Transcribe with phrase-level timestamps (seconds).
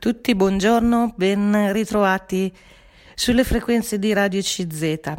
[0.00, 2.50] tutti, buongiorno, ben ritrovati
[3.14, 5.12] sulle frequenze di Radio CZ.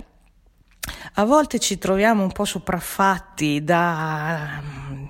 [1.13, 4.59] A volte ci troviamo un po' sopraffatti da,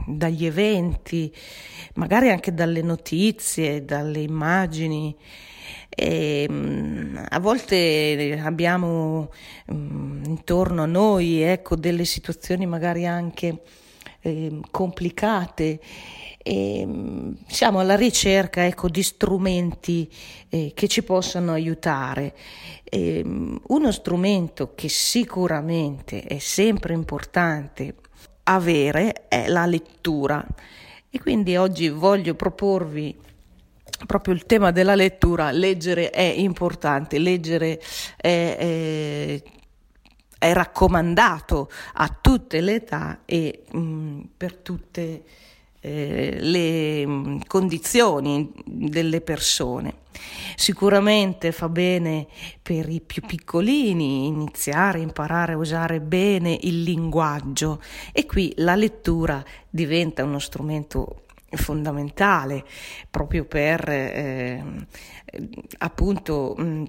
[0.06, 1.34] dagli eventi,
[1.94, 5.16] magari anche dalle notizie, dalle immagini.
[5.88, 9.32] E, mm, a volte abbiamo
[9.68, 13.62] um, intorno a noi ecco, delle situazioni magari anche
[14.20, 15.80] eh, complicate
[16.44, 20.10] e mm, siamo alla ricerca ecco, di strumenti
[20.50, 22.34] eh, che ci possano aiutare.
[22.84, 27.96] E, mm, uno strumento che sicuramente è sempre importante
[28.44, 30.46] avere è la lettura
[31.10, 33.16] e quindi oggi voglio proporvi
[34.08, 37.80] proprio il tema della lettura, leggere è importante, leggere
[38.18, 39.44] è, è,
[40.40, 45.24] è raccomandato a tutte le età e mh, mm, per tutte
[45.82, 49.96] eh, le mm, condizioni delle persone.
[50.56, 52.28] Sicuramente fa bene
[52.62, 58.76] per i più piccolini iniziare a imparare a usare bene il linguaggio e qui la
[58.76, 61.24] lettura diventa uno strumento
[61.54, 62.64] fondamentale
[63.10, 64.64] proprio per eh,
[65.80, 66.84] appunto mm,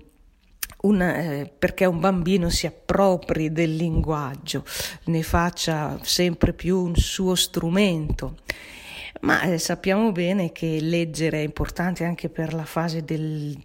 [0.82, 4.64] un, eh, perché un bambino si appropri del linguaggio,
[5.04, 8.36] ne faccia sempre più un suo strumento
[9.22, 13.56] ma eh, sappiamo bene che leggere è importante anche per la fase del,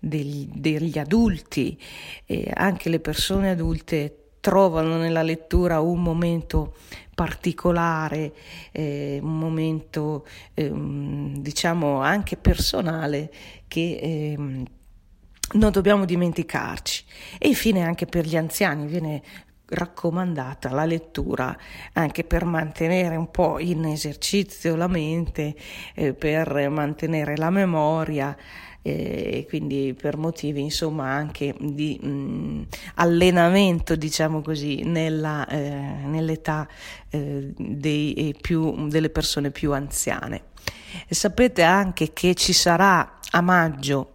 [0.00, 1.78] del, degli adulti,
[2.26, 6.74] e anche le persone adulte trovano nella lettura un momento
[7.14, 8.32] particolare,
[8.72, 13.32] eh, un momento eh, diciamo anche personale
[13.68, 17.04] che eh, non dobbiamo dimenticarci.
[17.38, 19.22] E infine anche per gli anziani viene
[19.66, 21.56] raccomandata la lettura
[21.94, 25.54] anche per mantenere un po' in esercizio la mente,
[25.94, 28.36] eh, per mantenere la memoria
[28.82, 32.62] eh, e quindi per motivi insomma anche di mh, mm,
[32.96, 35.58] allenamento diciamo così nella, eh,
[36.04, 36.68] nell'età
[37.08, 40.52] eh, dei, più, delle persone più anziane.
[41.08, 44.12] E sapete anche che ci sarà a maggio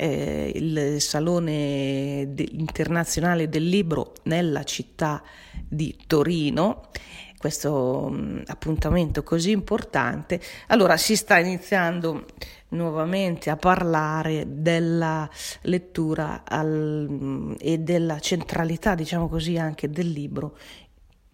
[0.00, 5.22] eh, il Salone de- internazionale del libro nella città
[5.68, 6.88] di Torino.
[7.36, 12.26] Questo um, appuntamento così importante, allora si sta iniziando
[12.68, 15.28] nuovamente a parlare della
[15.62, 20.56] lettura al, e della centralità, diciamo così, anche del libro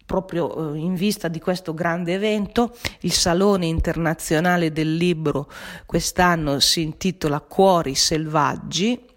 [0.07, 2.75] proprio eh, in vista di questo grande evento.
[3.01, 5.51] Il Salone internazionale del libro
[5.85, 9.15] quest'anno si intitola Cuori selvaggi.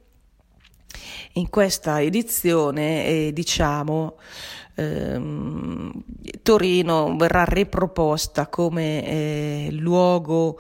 [1.34, 4.16] In questa edizione, eh, diciamo,
[4.75, 5.93] ehm,
[6.43, 10.59] Torino verrà riproposta come eh, luogo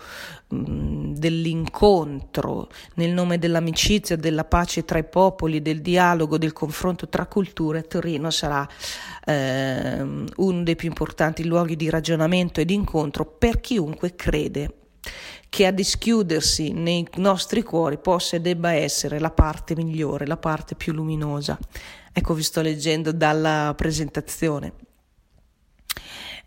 [0.48, 7.26] mh, dell'incontro nel nome dell'amicizia, della pace tra i popoli, del dialogo, del confronto tra
[7.26, 7.82] culture.
[7.82, 8.68] Torino sarà
[9.24, 10.00] eh,
[10.36, 14.74] uno dei più importanti luoghi di ragionamento e di incontro per chiunque crede
[15.50, 20.76] che a dischiudersi nei nostri cuori possa e debba essere la parte migliore, la parte
[20.76, 21.58] più luminosa.
[22.12, 24.72] Ecco, vi sto leggendo dalla presentazione.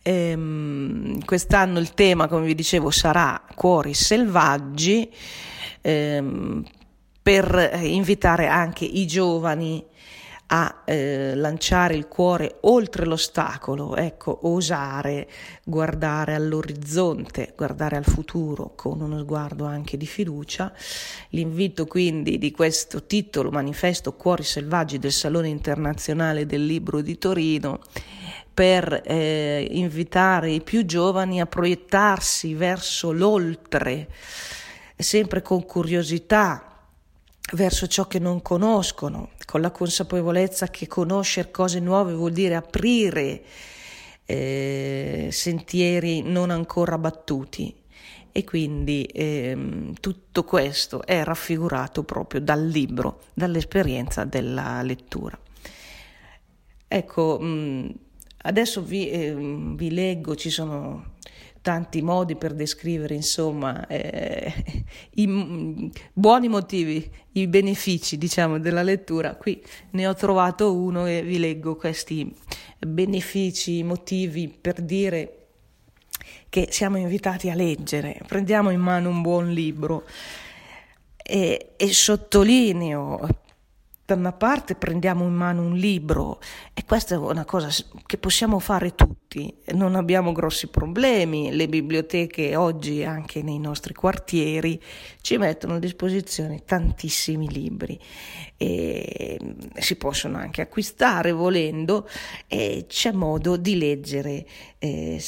[0.02, 5.12] Ehm, quest'anno il tema, come vi dicevo, sarà Cuori selvaggi
[5.82, 6.64] ehm,
[7.22, 9.86] per invitare anche i giovani
[10.48, 15.28] a eh, lanciare il cuore oltre l'ostacolo, ecco, osare
[15.64, 20.72] guardare all'orizzonte, guardare al futuro con uno sguardo anche di fiducia.
[21.30, 27.80] L'invito quindi di questo titolo, Manifesto Cuori Selvaggi del Salone Internazionale del Libro di Torino,
[28.54, 34.08] per eh, invitare i più giovani a proiettarsi verso l'oltre,
[34.96, 36.73] sempre con curiosità,
[37.52, 43.44] verso ciò che non conoscono, con la consapevolezza che conoscere cose nuove vuol dire aprire
[44.26, 47.76] eh, sentieri non ancora battuti.
[48.36, 55.38] E quindi ehm, tutto questo è raffigurato proprio dal libro, dall'esperienza della lettura.
[56.88, 57.94] Ecco, mh,
[58.38, 61.13] adesso vi, eh, vi leggo, ci sono
[61.64, 64.54] tanti modi per descrivere, insomma, eh,
[65.16, 69.36] i buoni motivi, i benefici, diciamo, della lettura.
[69.36, 72.32] Qui ne ho trovato uno e vi leggo questi
[72.78, 75.38] benefici, motivi per dire
[76.50, 78.20] che siamo invitati a leggere.
[78.28, 80.04] Prendiamo in mano un buon libro
[81.16, 83.42] e, e sottolineo
[84.06, 86.42] da una parte prendiamo in mano un libro
[86.74, 87.70] e questa è una cosa
[88.06, 94.82] che possiamo fare tutti, non abbiamo grossi problemi, le biblioteche oggi anche nei nostri quartieri
[95.22, 97.98] ci mettono a disposizione tantissimi libri
[98.58, 99.40] e
[99.76, 102.08] si possono anche acquistare volendo
[102.48, 104.46] e c'è modo di leggere
[104.80, 105.24] eh,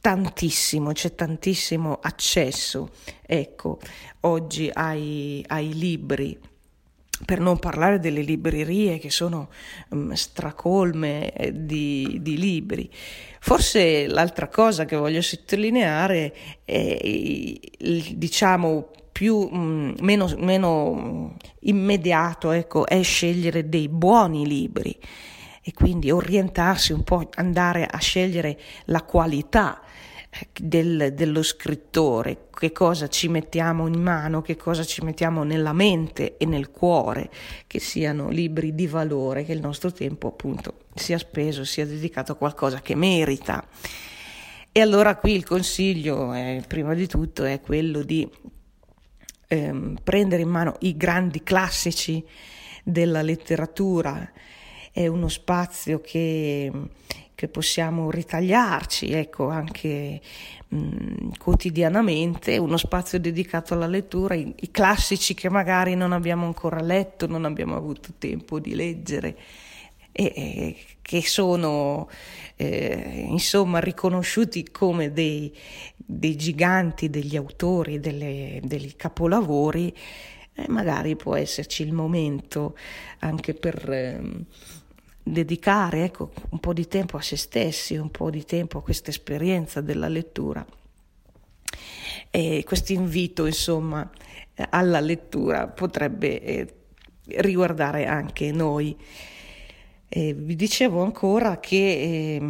[0.00, 2.90] tantissimo, c'è tantissimo accesso
[3.24, 3.78] ecco
[4.22, 6.49] oggi ai, ai libri
[7.24, 9.48] per non parlare delle librerie che sono
[9.90, 12.90] um, stracolme eh, di, di, libri.
[13.40, 16.34] Forse l'altra cosa che voglio sottolineare
[16.64, 16.98] è,
[17.78, 24.96] diciamo, più, um, meno, meno immediato, ecco, è scegliere dei buoni libri
[25.62, 29.82] e quindi orientarsi un po', andare a scegliere la qualità
[30.58, 36.36] del, dello scrittore, che cosa ci mettiamo in mano, che cosa ci mettiamo nella mente
[36.36, 37.30] e nel cuore,
[37.66, 42.36] che siano libri di valore, che il nostro tempo appunto sia speso, sia dedicato a
[42.36, 43.66] qualcosa che merita.
[44.72, 48.28] E allora qui il consiglio, eh, prima di tutto, è quello di
[49.48, 52.24] ehm, prendere in mano i grandi classici
[52.84, 54.30] della letteratura,
[54.92, 56.70] è uno spazio che
[57.40, 60.20] che possiamo ritagliarci, ecco, anche
[60.68, 66.44] mh, mm, quotidianamente, uno spazio dedicato alla lettura, i, i, classici che magari non abbiamo
[66.44, 69.38] ancora letto, non abbiamo avuto tempo di leggere.
[70.12, 72.10] E, che sono
[72.56, 75.56] eh, insomma riconosciuti come dei,
[75.96, 79.96] dei, giganti, degli autori, delle, dei capolavori,
[80.54, 82.76] eh, magari può esserci il momento
[83.20, 84.20] anche per eh,
[85.30, 89.10] dedicare ecco, un po' di tempo a se stessi, un po' di tempo a questa
[89.10, 90.64] esperienza della lettura.
[92.30, 94.08] E questo invito, insomma,
[94.70, 96.74] alla lettura potrebbe eh,
[97.36, 98.96] riguardare anche noi.
[100.08, 102.40] Eh, vi dicevo ancora che eh,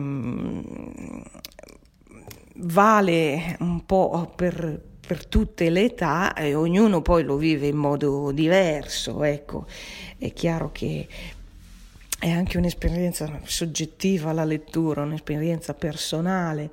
[2.56, 8.32] vale un po' per, per tutte le età e ognuno poi lo vive in modo
[8.32, 9.66] diverso, ecco.
[10.18, 11.06] È chiaro che
[12.20, 16.70] è anche un'esperienza soggettiva la lettura, un'esperienza personale,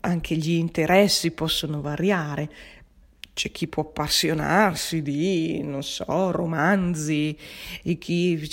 [0.00, 2.50] anche gli interessi possono variare,
[3.38, 7.38] c'è chi può appassionarsi di, non so, romanzi,
[7.84, 8.50] e chi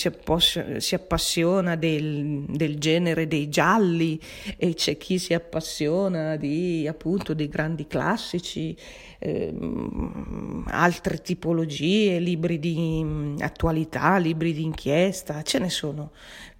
[0.77, 4.21] si appassiona del, del, genere dei gialli
[4.57, 8.77] e c'è chi si appassiona di, appunto, dei grandi classici,
[9.17, 16.11] ehm, altre tipologie, libri di attualità, libri di inchiesta, ce ne sono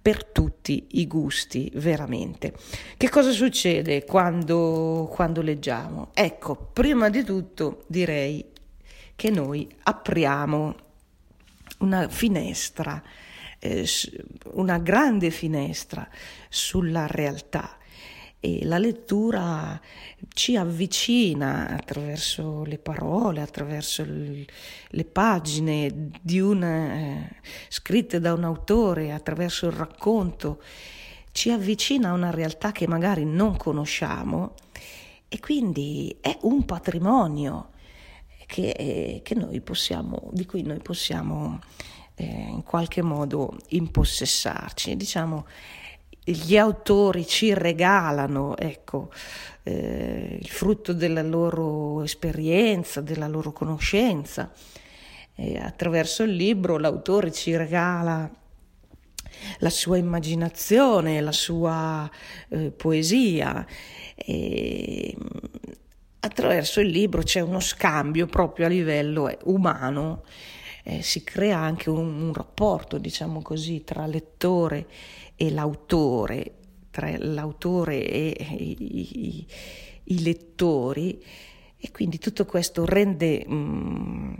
[0.06, 2.54] per tutti i gusti, veramente.
[2.96, 6.10] Che cosa succede quando, quando leggiamo?
[6.14, 8.52] Ecco, prima di tutto direi
[9.16, 10.76] che noi apriamo
[11.78, 13.02] una finestra,
[13.58, 13.84] eh,
[14.52, 16.08] una grande finestra
[16.48, 17.76] sulla realtà
[18.46, 19.80] e la lettura
[20.32, 27.30] ci avvicina attraverso le parole, attraverso le pagine una, eh,
[27.68, 30.62] scritte da un autore, attraverso il racconto,
[31.32, 34.54] ci avvicina a una realtà che magari non conosciamo
[35.26, 37.70] e quindi è un patrimonio
[38.46, 41.58] che, eh, che possiamo, di cui noi possiamo
[42.14, 44.96] eh, in qualche modo impossessarci.
[44.96, 45.46] Diciamo,
[46.28, 49.12] gli autori ci regalano ecco,
[49.62, 54.50] eh, il frutto della loro esperienza, della loro conoscenza.
[55.36, 58.28] E attraverso il libro l'autore ci regala
[59.58, 62.10] la sua immaginazione, la sua
[62.48, 63.64] eh, poesia.
[64.14, 65.16] E,
[66.20, 70.24] attraverso il libro c'è uno scambio proprio a livello eh, umano,
[70.82, 74.86] eh, si crea anche un, un rapporto, diciamo così, tra lettore e
[75.50, 76.54] l'autore,
[76.90, 79.46] tra l'autore e i, i,
[80.04, 81.22] i lettori,
[81.78, 84.34] e quindi tutto questo rende, mh, mm,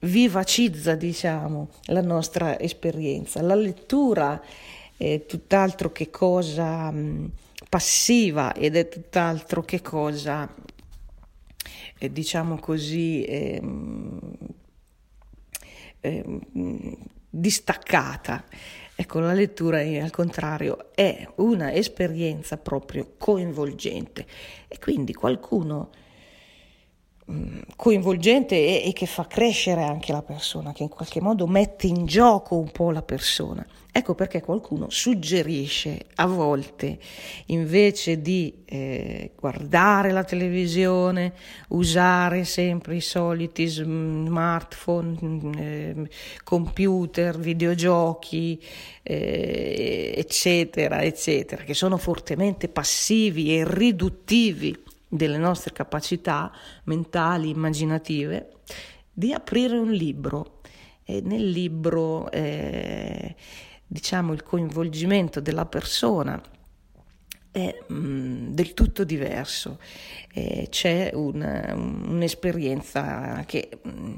[0.00, 3.42] vivacizza diciamo, la nostra esperienza.
[3.42, 4.42] La lettura
[4.96, 7.24] è tutt'altro che cosa mh, mm,
[7.68, 10.52] passiva ed è tutt'altro che cosa,
[11.98, 13.62] eh, diciamo così, eh,
[16.00, 16.40] eh,
[17.30, 18.44] distaccata.
[19.00, 24.26] Ecco, la lettura al contrario è una esperienza proprio coinvolgente.
[24.66, 25.90] E quindi qualcuno
[27.76, 32.06] coinvolgente e, e, che fa crescere anche la persona, che in qualche modo mette in
[32.06, 33.66] gioco un po' la persona.
[33.90, 36.98] Ecco perché qualcuno suggerisce a volte,
[37.46, 41.32] invece di eh, guardare la televisione,
[41.68, 45.18] usare sempre i soliti smartphone,
[45.58, 46.08] eh,
[46.44, 48.62] computer, videogiochi,
[49.02, 56.52] eh, eccetera, eccetera, che sono fortemente passivi e riduttivi delle nostre capacità
[56.84, 58.58] mentali, immaginative,
[59.12, 60.60] di aprire un libro.
[61.04, 63.34] E nel libro eh,
[63.86, 66.40] diciamo, il coinvolgimento della persona
[67.50, 69.78] è mh, mm, del tutto diverso.
[70.32, 74.14] Eh, c'è un, un'esperienza che mh, mm,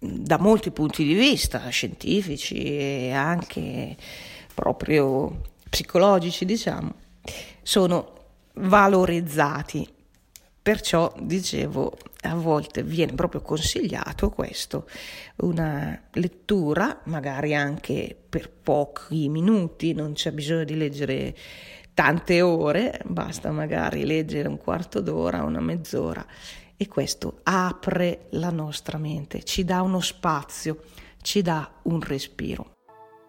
[0.00, 3.96] da molti punti di vista, scientifici e anche
[4.54, 5.40] proprio
[5.70, 6.94] psicologici, diciamo,
[7.62, 8.20] sono
[8.54, 9.88] valorizzati
[10.62, 14.88] Perciò, dicevo, a volte viene proprio consigliato questo,
[15.38, 21.36] una lettura, magari anche per pochi minuti, non c'è bisogno di leggere
[21.94, 26.24] tante ore, basta magari leggere un quarto d'ora, una mezz'ora
[26.76, 30.82] e questo apre la nostra mente, ci dà uno spazio,
[31.20, 32.70] ci dà un respiro.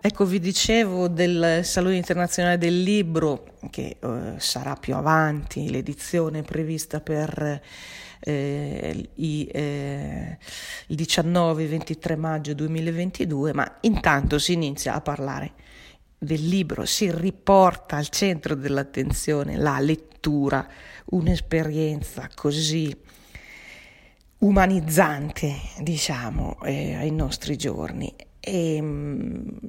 [0.06, 7.00] Ecco, vi dicevo del Salone internazionale del libro che eh, sarà più avanti, l'edizione prevista
[7.00, 7.62] per
[8.20, 10.38] eh, i, eh,
[10.88, 15.54] il 19-23 maggio 2022, ma intanto si inizia a parlare
[16.18, 20.68] del libro, si riporta al centro dell'attenzione la lettura,
[21.12, 22.94] un'esperienza così
[24.40, 28.14] umanizzante, diciamo, eh, ai nostri giorni.
[28.46, 29.60] E ehm,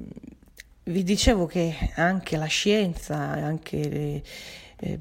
[0.85, 4.21] vi dicevo che anche la scienza, anche
[4.77, 4.97] eh,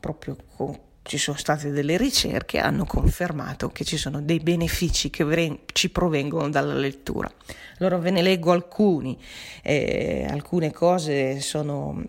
[0.00, 5.22] proprio con, ci sono state delle ricerche, hanno confermato che ci sono dei benefici che
[5.22, 7.30] vre- ci provengono dalla lettura.
[7.78, 9.16] Allora ve ne leggo alcuni,
[9.62, 12.02] eh, alcune cose sono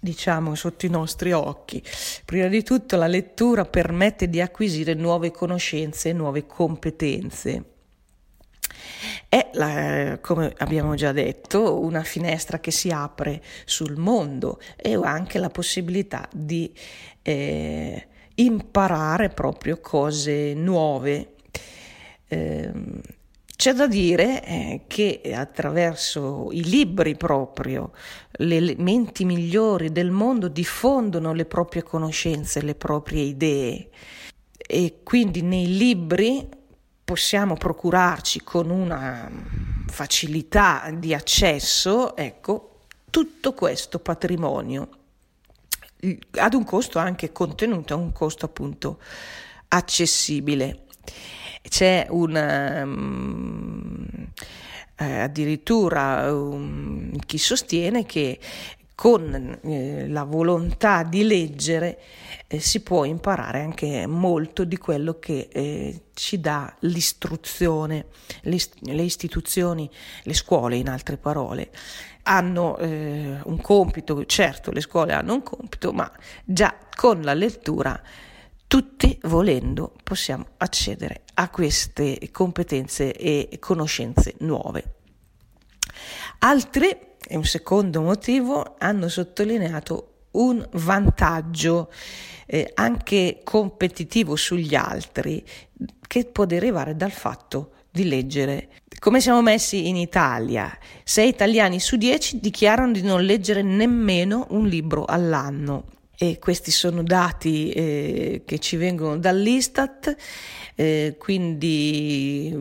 [0.00, 1.80] diciamo sotto i nostri occhi.
[2.24, 7.64] Prima di tutto la lettura permette di acquisire nuove conoscenze e nuove competenze.
[9.28, 15.38] È, la, come abbiamo già detto, una finestra che si apre sul mondo e anche
[15.38, 16.72] la possibilità di
[17.22, 18.06] eh,
[18.36, 21.34] imparare proprio cose nuove.
[22.28, 22.72] Eh,
[23.60, 27.92] c'è da dire eh, che attraverso i libri proprio
[28.38, 33.90] le menti migliori del mondo diffondono le proprie conoscenze, le proprie idee
[34.56, 36.48] e quindi nei libri
[37.10, 39.28] possiamo procurarci con una
[39.88, 44.88] facilità di accesso, ecco, tutto questo patrimonio
[46.36, 49.00] ad un costo anche contenuto, a un costo appunto
[49.66, 50.84] accessibile.
[51.68, 54.06] C'è un um,
[54.94, 58.38] eh, addirittura um, chi sostiene che
[59.00, 61.98] con eh, la volontà di leggere
[62.46, 68.08] eh, si può imparare anche molto di quello che eh, ci dà l'istruzione,
[68.42, 69.88] le, le, istituzioni,
[70.24, 71.70] le scuole in altre parole.
[72.24, 76.12] Hanno eh, un compito, certo le scuole hanno un compito, ma
[76.44, 77.98] già con la lettura
[78.66, 84.96] tutti volendo possiamo accedere a queste competenze e conoscenze nuove.
[86.40, 91.88] Altri e un secondo motivo hanno sottolineato un vantaggio
[92.44, 95.44] eh, anche competitivo sugli altri
[96.08, 98.68] che può derivare dal fatto di leggere.
[98.98, 100.76] Come siamo messi in Italia?
[101.04, 105.84] Sei italiani su dieci dichiarano di non leggere nemmeno un libro all'anno.
[106.18, 110.16] E questi sono dati eh, che ci vengono dall'Istat,
[110.74, 112.54] eh, quindi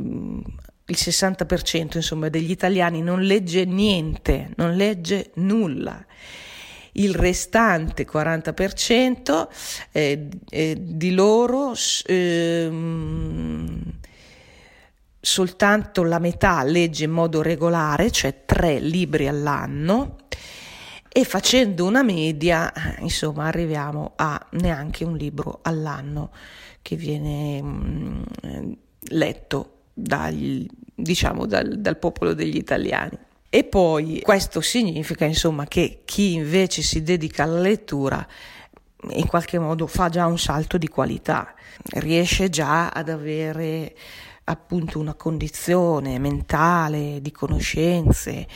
[0.90, 6.04] il 60% insomma, degli italiani non legge niente, non legge nulla.
[6.94, 9.48] Il restante 40%
[9.92, 11.74] eh, eh, di loro
[12.06, 12.70] eh,
[15.22, 20.18] soltanto la metà legge in modo regolare, cioè tre libri all'anno,
[21.12, 26.32] e facendo una media, insomma, arriviamo a neanche un libro all'anno
[26.82, 28.72] che viene mh, mm,
[29.10, 30.66] letto dal,
[30.96, 33.18] diciamo, dal, dal popolo degli italiani.
[33.50, 38.28] E poi questo significa insomma che chi invece si dedica alla lettura
[39.12, 41.54] in qualche modo fa già un salto di qualità,
[41.96, 43.96] riesce già ad avere
[44.50, 48.48] appunto una condizione mentale di conoscenze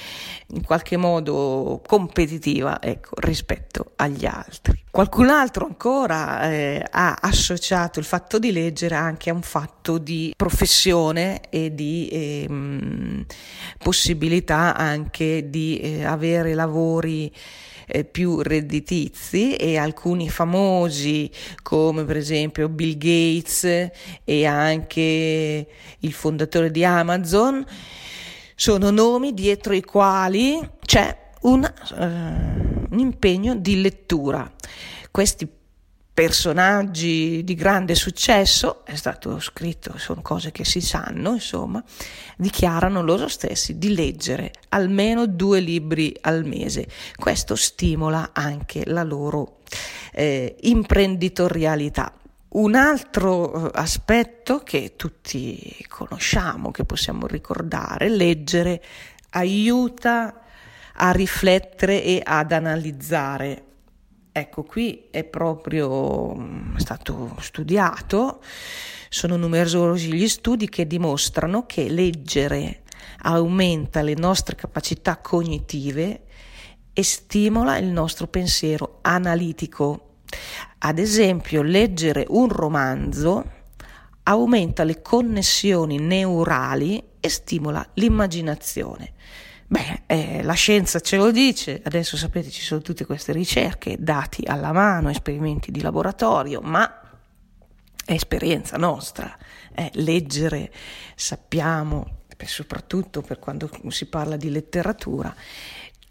[0.47, 4.83] in qualche modo competitiva ecco, rispetto agli altri.
[4.89, 10.33] Qualcun altro ancora eh, ha associato il fatto di leggere anche a un fatto di
[10.35, 13.25] professione e di eh,
[13.77, 17.31] possibilità anche di eh, avere lavori
[17.93, 21.29] eh, più redditizi e alcuni famosi
[21.61, 23.91] come per esempio Bill Gates
[24.23, 25.67] e anche
[25.99, 27.63] il fondatore di Amazon
[28.55, 32.03] sono nomi dietro i quali c'è un, uh,
[32.89, 34.51] un impegno di lettura.
[35.11, 35.47] Questi
[36.13, 41.83] personaggi di grande successo, è stato scritto, sono cose che si sanno, insomma,
[42.37, 46.87] dichiarano loro stessi di leggere almeno due libri al mese.
[47.15, 49.57] Questo stimola anche la loro
[50.11, 52.13] eh, imprenditorialità.
[52.49, 58.83] Un altro eh, aspetto che tutti conosciamo, che possiamo ricordare, leggere
[59.31, 60.41] aiuta
[60.95, 63.63] a riflettere e ad analizzare
[64.35, 68.41] Ecco, qui è proprio mm, stato studiato,
[69.07, 72.81] sono numerosi gli studi che dimostrano che leggere
[73.25, 76.23] aumenta le nostre capacità cognitive
[76.93, 80.15] e stimola il nostro pensiero analitico.
[80.79, 83.51] Ad esempio, leggere un romanzo
[84.23, 89.13] aumenta le connessioni neurali e stimola l'immaginazione.
[89.73, 94.43] Beh, eh, la scienza ce lo dice, adesso sapete ci sono tutte queste ricerche, dati
[94.45, 97.01] alla mano, esperimenti di laboratorio, ma
[98.05, 99.35] è esperienza nostra.
[99.73, 100.71] Eh, leggere,
[101.15, 105.33] sappiamo, soprattutto per quando si parla di letteratura,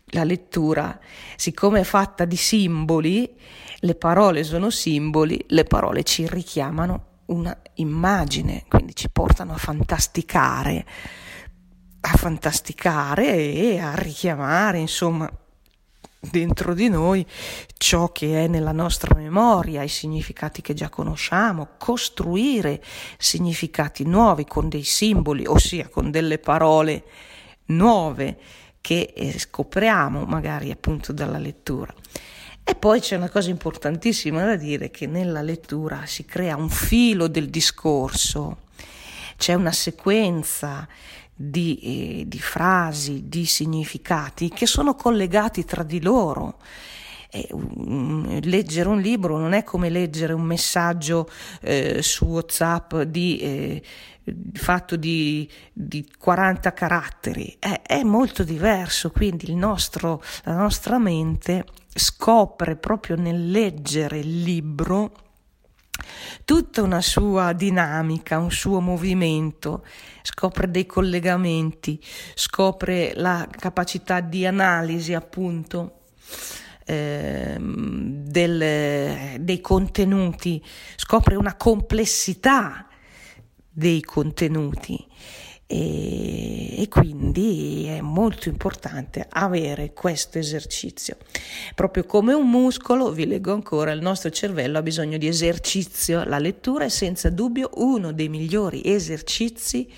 [0.07, 0.99] la lettura,
[1.37, 3.33] siccome è fatta di simboli,
[3.76, 10.85] le parole sono simboli, le parole ci richiamano una immagine, quindi ci portano a fantasticare
[12.02, 15.30] a fantasticare e a richiamare, insomma,
[16.18, 17.26] dentro di noi
[17.76, 22.82] ciò che è nella nostra memoria, i significati che già conosciamo, costruire
[23.18, 27.04] significati nuovi con dei simboli, ossia con delle parole
[27.66, 28.38] nuove
[28.80, 31.92] che eh, scopriamo magari appunto dalla lettura.
[32.64, 37.26] E poi c'è una cosa importantissima da dire che nella lettura si crea un filo
[37.26, 38.59] del discorso,
[39.37, 40.87] c'è una sequenza
[41.44, 46.58] di, eh, di frasi, di significati che sono collegati tra di loro.
[47.50, 51.30] Um, leggere un libro non è come leggere un messaggio
[51.62, 53.82] eh, su WhatsApp di, eh,
[54.52, 61.64] fatto di, di, 40 caratteri, è, è molto diverso, quindi nostro, la nostra mente
[61.95, 65.31] scopre proprio nel leggere il libro
[66.45, 69.84] tutta una sua dinamica, un suo movimento,
[70.23, 72.00] scopre dei collegamenti,
[72.34, 76.00] scopre la capacità di analisi appunto
[76.84, 80.62] eh, del, dei contenuti,
[80.97, 82.86] scopre una complessità
[83.69, 85.06] dei contenuti
[85.73, 91.17] e, e, quindi è molto importante avere questo esercizio.
[91.75, 96.25] Proprio come un muscolo, vi leggo ancora, il nostro cervello ha bisogno di esercizio.
[96.25, 99.91] La lettura è senza dubbio uno dei migliori esercizi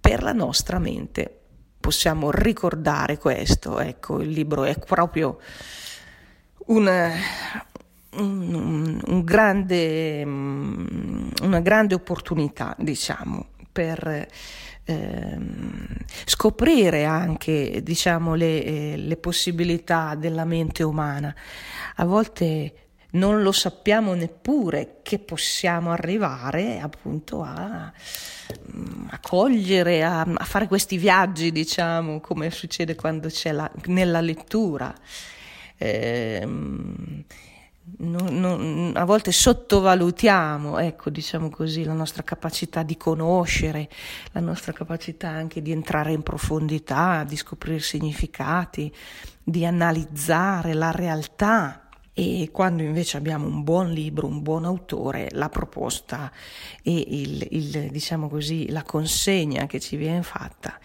[0.00, 1.42] per la nostra mente.
[1.78, 5.38] Possiamo ricordare questo, ecco, il libro è proprio
[6.66, 7.12] un,
[8.14, 14.26] un, un grande, una grande opportunità, diciamo, per
[14.88, 15.86] ehm,
[16.24, 21.34] scoprire anche diciamo, le, eh, le possibilità della mente umana.
[21.96, 22.72] A volte
[23.10, 27.92] non lo sappiamo neppure che possiamo arrivare appunto a,
[29.10, 34.94] a cogliere, a, a, fare questi viaggi, diciamo, come succede quando c'è la, nella lettura.
[35.76, 36.46] Eh,
[37.98, 43.88] non, non, a volte sottovalutiamo, ecco, diciamo così, la nostra capacità di conoscere,
[44.32, 48.92] la nostra capacità anche di entrare in profondità, di scoprire significati,
[49.42, 51.88] di analizzare la realtà.
[52.12, 56.32] E quando invece abbiamo un buon libro, un buon autore, la proposta
[56.82, 60.78] e il, il, diciamo così, la consegna che ci viene fatta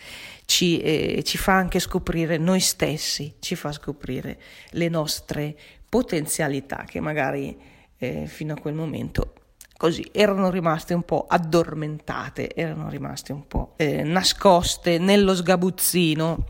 [0.46, 4.40] ci, eh, ci fa anche scoprire noi stessi, ci fa scoprire
[4.72, 5.56] le nostre
[5.88, 7.58] potenzialità che magari
[7.98, 9.34] eh, fino a quel momento
[9.78, 16.46] così erano rimaste un po' addormentate, erano rimaste un po' eh, nascoste nello sgabuzzino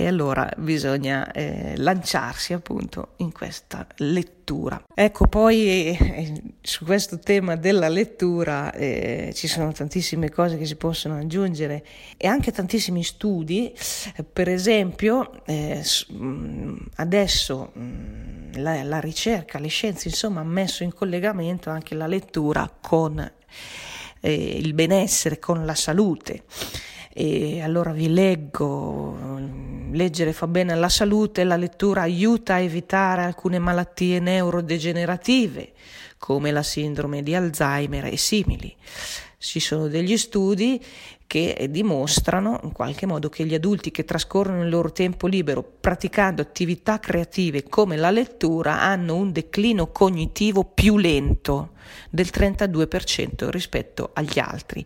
[0.00, 4.80] e allora bisogna eh, lanciarsi appunto in questa lettura.
[4.94, 10.76] Ecco, poi eh, su questo tema della lettura eh, ci sono tantissime cose che si
[10.76, 11.84] possono aggiungere
[12.16, 13.74] e anche tantissimi studi,
[14.32, 15.82] per esempio eh,
[16.12, 22.06] mm, adesso mm, la, la ricerca, le scienze insomma hanno messo in collegamento anche la
[22.06, 23.18] lettura con
[24.20, 26.44] eh, il benessere, con la salute.
[27.20, 29.18] E allora vi leggo,
[29.90, 35.72] leggere fa bene alla salute, la lettura aiuta a evitare alcune malattie neurodegenerative
[36.16, 38.72] come la sindrome di Alzheimer e simili.
[39.36, 40.80] Ci sono degli studi
[41.28, 46.40] che dimostrano in qualche modo che gli adulti che trascorrono il loro tempo libero praticando
[46.40, 51.72] attività creative come la lettura hanno un declino cognitivo più lento
[52.08, 54.84] del 32% rispetto agli altri.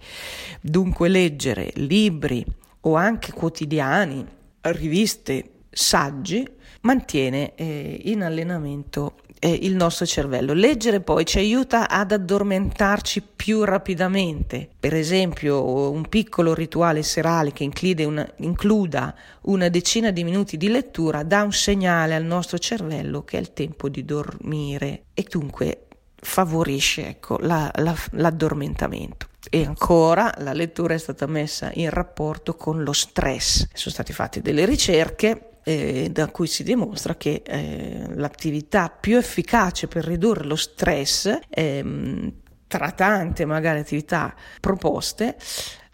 [0.60, 2.44] Dunque leggere libri
[2.80, 4.26] o anche quotidiani,
[4.62, 6.44] riviste, saggi
[6.82, 9.14] mantiene eh, in allenamento
[9.44, 10.52] eh, il nostro cervello.
[10.52, 14.68] Leggere poi ci aiuta ad addormentarci più rapidamente.
[14.78, 17.68] Per esempio, un piccolo rituale serale che
[18.04, 23.36] una, includa una decina di minuti di lettura dà un segnale al nostro cervello che
[23.36, 29.26] è il tempo di dormire e dunque favorisce ecco, la, la, l'addormentamento.
[29.50, 33.66] E ancora la lettura è stata messa in rapporto con lo stress.
[33.72, 39.88] Sono state fatte delle ricerche eh, da cui si dimostra che eh, l'attività più efficace
[39.88, 42.32] per ridurre lo stress, eh,
[42.66, 45.36] tra tante magari attività proposte,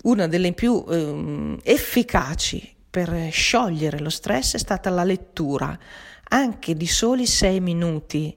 [0.04, 5.76] una delle più ehm, efficaci per sciogliere lo stress è stata la lettura,
[6.30, 8.36] anche di soli sei minuti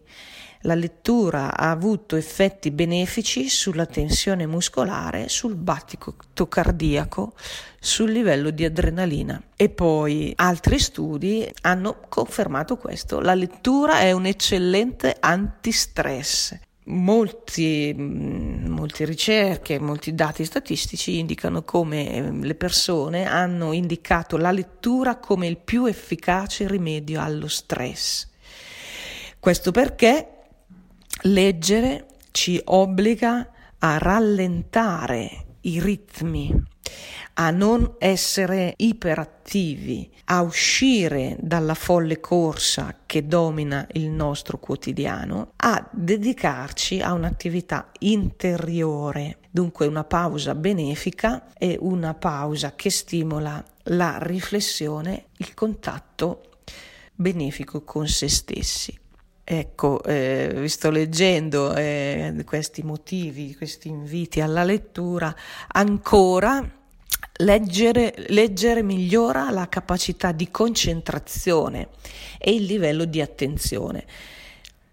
[0.62, 7.34] la lettura ha avuto effetti benefici sulla tensione muscolare, sul battito cardiaco,
[7.80, 9.42] sul livello di adrenalina.
[9.56, 13.20] E poi altri studi hanno confermato questo.
[13.20, 16.58] La lettura è un eccellente antistress.
[16.84, 24.52] Molti, mm, molte ricerche, molti dati statistici indicano come ehm, le persone hanno indicato la
[24.52, 28.28] lettura come il più efficace rimedio allo stress.
[29.40, 30.41] Questo perché
[31.26, 36.52] Leggere ci obbliga a rallentare i ritmi,
[37.36, 45.88] a non essere iperattivi, a uscire dalla folle corsa che domina il nostro quotidiano, a
[45.92, 55.26] dedicarci a un'attività interiore, dunque una pausa benefica e una pausa che stimola la riflessione,
[55.38, 56.42] il contatto
[57.14, 58.98] benefico con se stessi.
[59.44, 65.36] Ecco, eh, vi sto leggendo eh, questi motivi, questi inviti alla lettura,
[65.70, 66.80] ancora
[67.38, 71.90] leggere, leggere migliora la capacità di concentrazione
[72.38, 74.06] e il livello di attenzione.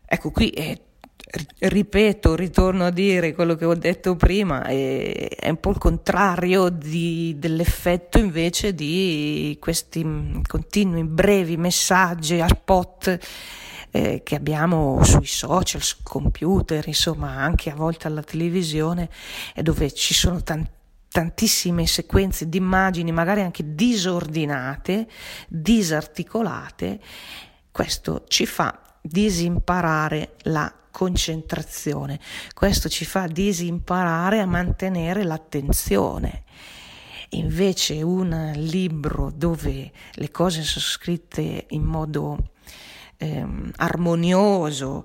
[0.06, 0.80] Ecco, qui eh,
[1.58, 6.70] ripeto, ritorno a dire quello che ho detto prima, è, è un po' il contrario
[6.70, 13.18] di, dell'effetto invece di questi continui brevi messaggi a spot
[13.90, 19.08] eh, che abbiamo sui social, sul computer, insomma anche a volte alla televisione,
[19.54, 20.76] dove ci sono tanti
[21.10, 25.08] tantissime sequenze di immagini, magari anche disordinate,
[25.48, 27.00] disarticolate,
[27.72, 32.20] questo ci fa disimparare la concentrazione,
[32.54, 36.44] questo ci fa disimparare a mantenere l'attenzione.
[37.30, 42.50] Invece un libro dove le cose sono scritte in modo
[43.18, 45.04] ehm, armonioso,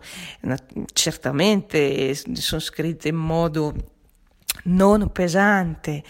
[0.93, 3.91] certamente sono scritte in modo
[4.65, 6.03] non pesante,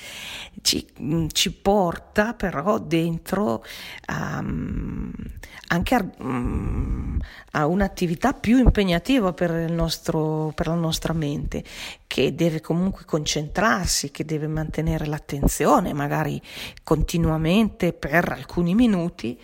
[0.61, 0.85] ci,
[1.31, 3.63] ci, porta però dentro
[4.09, 5.11] um,
[5.67, 7.19] anche a, um,
[7.51, 11.63] a, un'attività più impegnativa per, nostro, per, la nostra mente,
[12.05, 16.39] che deve comunque concentrarsi, che deve mantenere l'attenzione, magari
[16.83, 19.39] continuamente per alcuni minuti,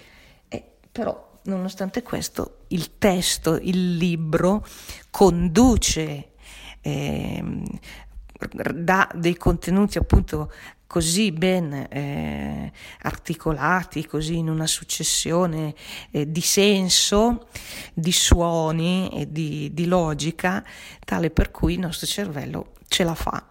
[0.47, 4.65] eh, però nonostante questo il testo, il libro
[5.09, 6.31] conduce,
[6.81, 7.43] eh,
[8.73, 10.51] dà dei contenuti appunto
[10.89, 12.71] così ben eh,
[13.03, 15.75] articolati, così in una successione
[16.09, 17.47] eh, di senso,
[17.93, 20.65] di suoni e di, di, logica,
[21.05, 23.45] tale per cui il nostro cervello ce la fa,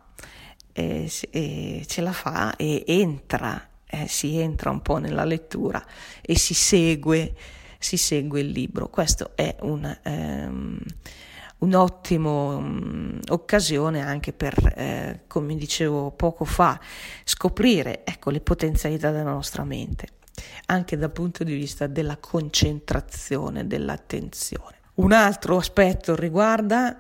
[0.73, 5.85] eh, ce la fa e entra, eh, si entra un po' nella lettura
[6.21, 7.35] e si segue
[7.79, 8.89] si segue il libro.
[8.89, 10.79] Questa è un, um,
[11.59, 16.79] un'ottima um, occasione anche per, eh, come dicevo poco fa,
[17.25, 20.09] scoprire ecco, le potenzialità della nostra mente.
[20.67, 24.77] anche dal punto di vista della concentrazione, dell'attenzione.
[24.95, 26.99] Un altro aspetto riguarda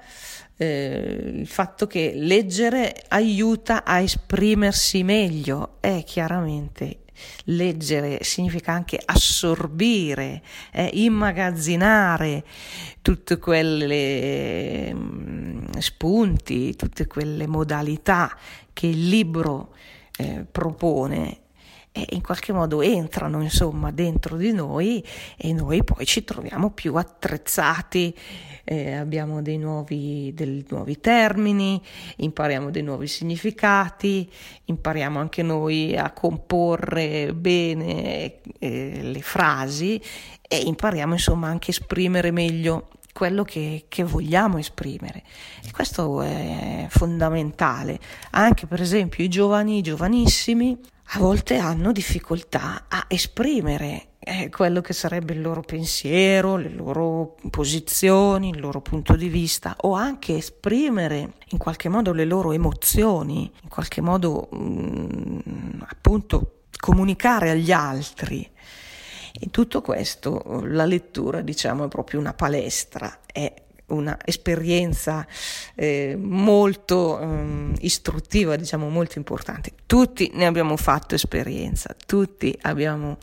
[0.56, 7.00] eh, il fatto che leggere aiuta a esprimersi meglio, è chiaramente
[7.44, 12.44] leggere significa anche assorbire, eh, immagazzinare
[13.02, 18.36] tutte quelle mm, spunti, tutte quelle modalità
[18.72, 19.74] che il libro
[20.16, 21.40] eh, propone
[21.92, 25.04] e in qualche modo entrano insomma dentro di noi
[25.36, 28.14] e noi poi ci troviamo più attrezzati
[28.70, 31.80] eh, abbiamo dei nuovi, dei nuovi termini,
[32.16, 34.30] impariamo dei nuovi significati,
[34.66, 39.98] impariamo anche noi a comporre bene eh, le frasi
[40.42, 45.22] e impariamo insomma anche a esprimere meglio quello che, che, vogliamo esprimere.
[45.64, 47.98] E questo è fondamentale.
[48.32, 50.78] Anche per esempio i giovani, i giovanissimi,
[51.12, 57.36] a volte hanno difficoltà a esprimere eh, quello che sarebbe il loro pensiero, le loro
[57.50, 63.50] posizioni, il loro punto di vista o anche esprimere in qualche modo le loro emozioni,
[63.62, 64.58] in qualche modo mh,
[65.48, 68.46] mm, appunto comunicare agli altri.
[69.40, 73.54] In tutto questo la lettura diciamo è proprio una palestra, è
[73.88, 75.26] un'esperienza
[75.74, 79.72] eh, molto eh, istruttiva, diciamo molto importante.
[79.86, 83.18] Tutti ne abbiamo fatto esperienza, tutti abbiamo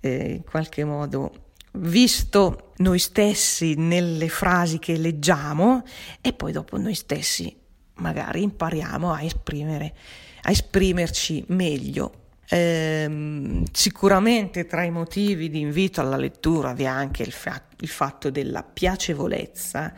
[0.00, 1.32] eh, in qualche modo
[1.74, 5.84] visto noi stessi nelle frasi che leggiamo
[6.20, 7.56] e poi dopo noi stessi
[7.94, 9.94] magari impariamo a esprimere,
[10.42, 12.20] a esprimerci meglio.
[12.52, 17.88] Eh, sicuramente tra i motivi di invito alla lettura vi è anche il, fa- il
[17.88, 19.94] fatto della piacevolezza,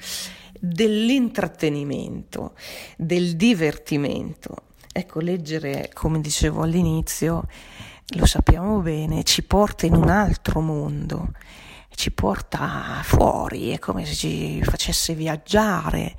[0.60, 2.54] dell'intrattenimento,
[2.96, 4.66] del divertimento.
[4.92, 7.48] Ecco, leggere, come dicevo all'inizio,
[8.16, 11.32] lo sappiamo bene, ci porta in un altro mondo,
[11.94, 16.16] ci porta fuori, è come se ci facesse viaggiare,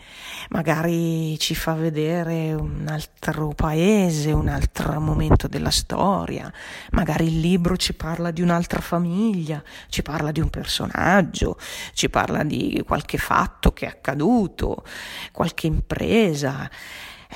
[0.49, 6.51] magari ci fa vedere un altro paese, un altro momento della storia,
[6.91, 11.57] magari il libro ci parla di un'altra famiglia, ci parla di un personaggio,
[11.93, 14.83] ci parla di qualche fatto che è accaduto,
[15.31, 16.69] qualche impresa.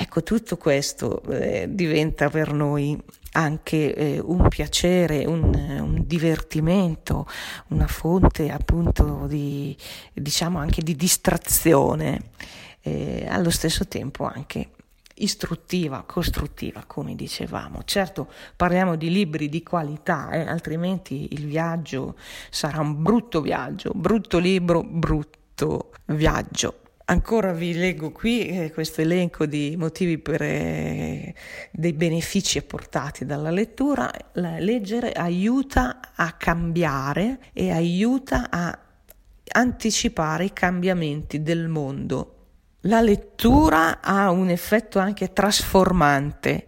[0.01, 2.97] Ecco, tutto questo eh, diventa per noi
[3.33, 7.27] anche eh, un piacere, un, un, divertimento,
[7.67, 9.75] una fonte appunto di,
[10.13, 12.31] diciamo anche di distrazione,
[12.79, 14.69] eh, allo stesso tempo anche
[15.15, 17.81] istruttiva, costruttiva, come dicevamo.
[17.83, 22.15] Certo, parliamo di libri di qualità, eh, altrimenti il viaggio
[22.49, 26.83] sarà un brutto viaggio, brutto libro, brutto viaggio.
[27.09, 31.33] Ancora vi leggo qui eh, questo elenco di motivi per, eh,
[31.71, 34.11] dei benefici apportati dalla lettura.
[34.33, 38.77] La, leggere aiuta a cambiare e aiuta a
[39.53, 42.35] anticipare i cambiamenti del mondo.
[42.81, 46.67] La lettura ha un effetto anche trasformante.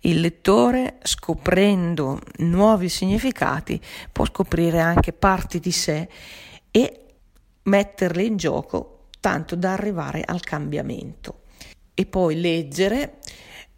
[0.00, 3.78] Il lettore, scoprendo nuovi significati,
[4.10, 6.08] può scoprire anche parti di sé
[6.70, 7.00] e
[7.64, 8.93] metterle in gioco
[9.24, 11.44] tanto da arrivare al cambiamento.
[11.94, 13.20] E poi leggere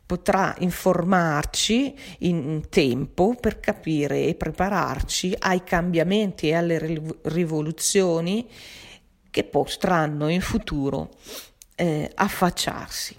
[0.05, 8.49] potrà informarci in tempo per capire e prepararci ai cambiamenti e alle rivoluzioni
[9.31, 11.11] che potranno in futuro
[11.77, 13.17] eh, affacciarsi.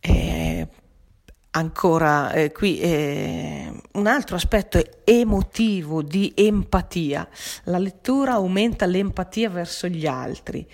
[0.00, 0.66] Eh,
[1.52, 7.28] ancora eh, qui eh, un altro aspetto emotivo di empatia.
[7.64, 10.66] La lettura aumenta l'empatia verso gli altri.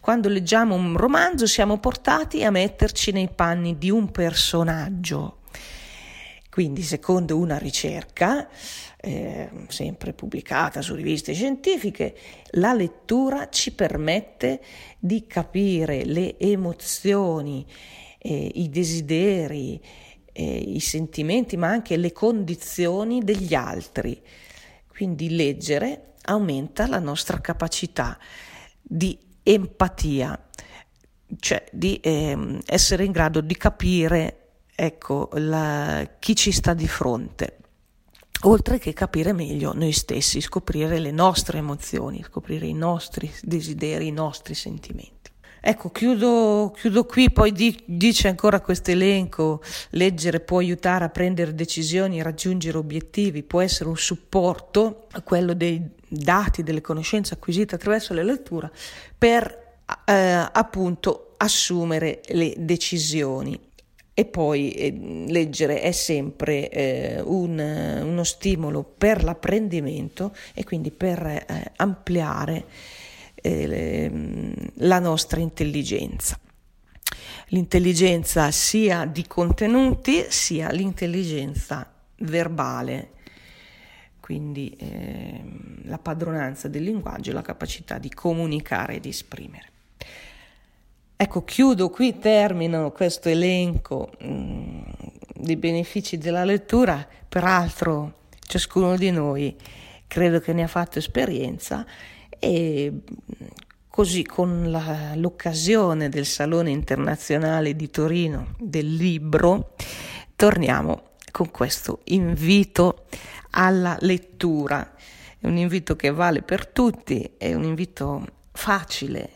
[0.00, 5.38] Quando leggiamo un romanzo siamo portati a metterci nei panni di un personaggio.
[6.50, 8.48] Quindi, secondo una ricerca,
[9.00, 12.16] eh, sempre pubblicata su riviste scientifiche,
[12.52, 14.60] la lettura ci permette
[14.96, 17.66] di capire le emozioni,
[18.18, 19.82] eh, i desideri,
[20.34, 24.20] eh, i sentimenti, ma anche le condizioni degli altri.
[24.86, 28.18] Quindi leggere aumenta la nostra capacità
[28.82, 30.38] di empatia,
[31.40, 34.40] cioè di eh, essere in grado di capire
[34.74, 37.58] ecco, la, chi ci sta di fronte
[38.44, 44.12] oltre che capire meglio noi stessi, scoprire le nostre emozioni, scoprire i nostri desideri, i
[44.12, 45.23] nostri sentimenti.
[45.66, 51.54] Ecco, chiudo, chiudo qui, poi di, dice ancora questo elenco, leggere può aiutare a prendere
[51.54, 58.12] decisioni, raggiungere obiettivi, può essere un supporto a quello dei dati, delle conoscenze acquisite attraverso
[58.12, 58.70] la lettura
[59.16, 60.12] per eh,
[60.52, 63.58] appunto assumere le decisioni.
[64.12, 67.58] e poi eh, leggere è sempre eh, un,
[68.04, 72.64] uno stimolo per l'apprendimento e quindi per eh, ampliare
[73.44, 76.38] eh, la nostra intelligenza.
[77.48, 83.10] L'intelligenza sia di contenuti sia l'intelligenza verbale,
[84.18, 89.68] quindi ehm, la padronanza del linguaggio e la capacità di comunicare e di esprimere.
[91.16, 94.82] Ecco, chiudo qui, termino questo elenco mm,
[95.34, 99.54] dei benefici della lettura, peraltro ciascuno di noi
[100.06, 101.84] credo che ne ha fatto esperienza
[102.44, 102.92] e
[103.88, 109.74] così con la, l'occasione del Salone internazionale di Torino del libro
[110.36, 113.06] torniamo con questo invito
[113.50, 114.94] alla lettura.
[115.38, 119.30] È un invito che vale per tutti, è un invito facile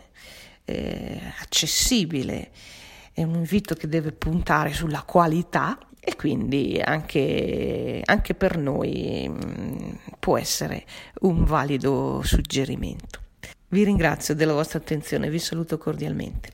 [0.65, 2.51] eh, accessibile,
[3.13, 9.91] è un invito che deve puntare sulla qualità e quindi anche, anche per noi mm,
[10.19, 10.85] può essere
[11.21, 13.21] un valido suggerimento.
[13.69, 16.53] Vi ringrazio della vostra attenzione, vi saluto cordialmente.